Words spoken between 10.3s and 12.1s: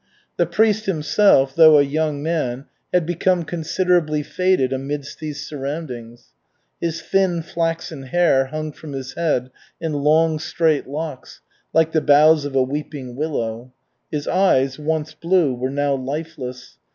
straight locks, like the